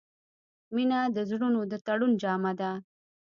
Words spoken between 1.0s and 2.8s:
د زړونو د تړون جامه ده.